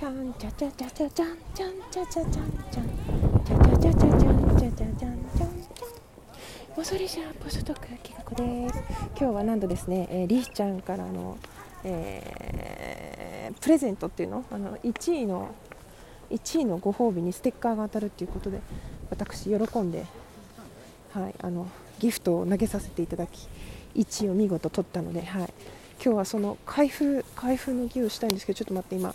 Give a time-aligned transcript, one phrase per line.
[0.00, 5.50] ちゃんちゃちゃちゃちゃちゃんちゃんちゃちゃちゃんちゃんちゃちゃちゃちゃちゃんちゃちゃちゃんちゃんちゃんちゃん
[6.74, 11.36] おそれじゃポストクきがこです今日はなんとですね、えー、リーちゃんからの、
[11.84, 15.54] えー、プレゼントっていうのあの1位の
[16.30, 18.62] 1位のご褒美にステッカーが当たるっていうことで
[19.10, 20.06] 私喜んで
[21.12, 23.48] はいあのギフトを投げさせていただき
[23.96, 25.52] 1位を見事取ったのではい
[26.02, 29.14] 今日はその開封開封の儀をしたいんですけどちょっと待って今。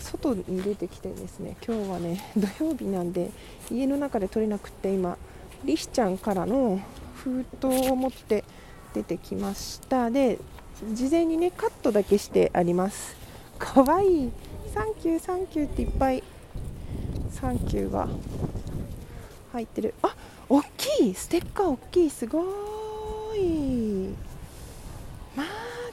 [0.00, 3.30] 外に出てきてですね今日はね土曜日なんで
[3.70, 5.16] 家の中で撮れなくて今
[5.64, 6.80] リヒちゃんからの
[7.16, 8.44] 封筒を持って
[8.94, 10.10] 出てきました。
[10.10, 10.38] で
[10.92, 13.14] 事前にねカットだけしてあります。
[13.58, 14.24] かわい。
[14.26, 14.30] い
[14.72, 16.22] サンキューサンキューっていっぱい。
[17.30, 18.08] サンキューが
[19.52, 19.94] 入ってる。
[20.02, 20.16] あ
[20.48, 21.14] 大きい。
[21.14, 22.10] ステッカー大きい。
[22.10, 22.40] すご
[23.36, 24.14] い。
[25.36, 25.44] マ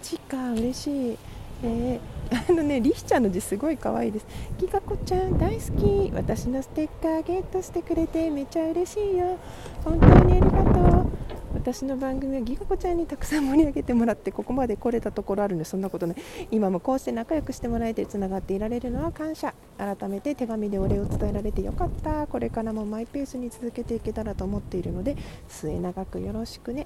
[0.02, 0.54] ジか。
[0.54, 1.18] 嬉しい。
[1.64, 4.26] えー、あのね、リヒちゃんの字すごい可愛いです。
[4.58, 6.12] ギガ子ちゃん大好き。
[6.14, 9.38] 私のステッカーゲットしてくれてめちゃ嬉しいよ。
[9.84, 11.28] 本当にありがとう。
[11.54, 16.18] 私の番組はギガ子ちゃんにたくさん盛り上げてもらってここまで来れたところあるんでそんなことない
[16.52, 26.86] 今もこうして仲良くしてもらえてつながっていられるのは感謝改めて手紙でお礼を伝えられてよかったこれからもマイペースに続けていけたらと思っているので末永くよろしくね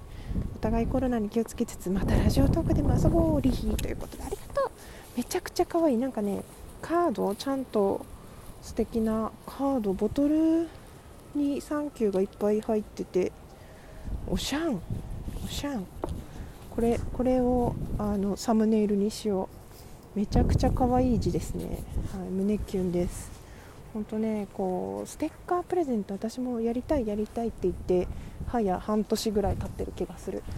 [0.56, 4.38] お互いコロナに気をつけつつまたラジオトークでも遊ぼうリヒということであり
[5.18, 5.98] めちゃくちゃ可愛い。
[5.98, 6.44] なんかね
[6.82, 8.06] カードちゃんと
[8.62, 10.68] 素敵なカードボトル
[11.36, 13.32] にサンキューがいっぱい入ってて
[14.28, 14.82] おしゃん
[15.44, 15.86] おしゃん。
[16.76, 19.50] これこれをあのサムネイルにしよ
[20.16, 20.20] う。
[20.20, 23.32] めちゃくちゃ可愛い字ですね、はい、胸キュンです。
[23.94, 28.08] 本当ねこうステッカープレゼント私もやりたいやりたいって言って
[28.52, 30.44] 早半年ぐらい経ってる気がする。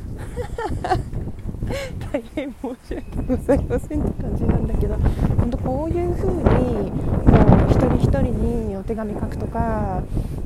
[2.12, 4.96] 大変申し訳ございませんって感じなんだけど
[5.40, 6.98] 本当こういう風にこ
[7.70, 8.22] う一人一人
[8.68, 10.04] にお手紙書くとか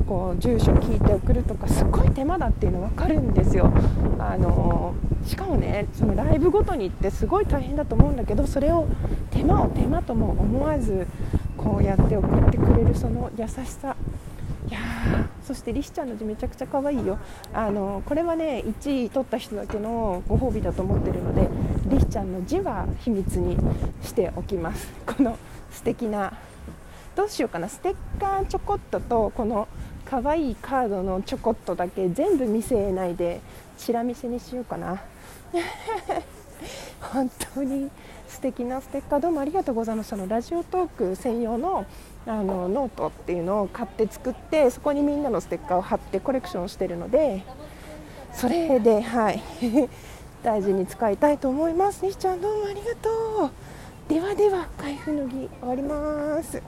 [0.08, 3.72] こう住所聞いて送るとかすっごい手間だっていうの分かるんですよ。
[4.20, 4.94] あの
[5.26, 8.88] しかもねそのライブごとに行ってすごい大変だと思うんだけどそれを
[9.32, 11.08] 手間を手間とも思わず
[11.58, 13.96] こうやって送ってくれるその優しさ。
[14.70, 14.80] いや
[15.48, 17.18] そしてリシちゃんの字めちゃくちゃ可愛いよ。
[17.54, 21.48] あのこれはね1位取った人だけのご褒美だと思ってるので
[21.86, 23.56] リシちゃんの字は秘密に
[24.04, 24.92] しておきます。
[25.08, 25.38] この
[25.72, 26.34] 素敵な
[27.16, 27.70] どうしようかな。
[27.70, 29.70] ステッカーちょこっととこの
[30.04, 33.40] 可愛いカードのちょこっとだけ全部見せないで
[33.78, 35.02] チラ見せにしようかな。
[37.02, 37.90] 本当に
[38.28, 41.86] 素敵なステッカーどうもありがとうございましたのラジオトーク専用の
[42.26, 47.44] あのノートっていうのを買って作ってそこにみんなのステッカーを貼ってコレクションしてるので
[48.34, 49.42] それではい。
[50.44, 52.06] 大事に使いたいと思います。
[52.06, 53.10] リヒちゃんどうもありがと
[53.46, 53.50] う。
[54.08, 56.62] ではでは開封の儀終わります。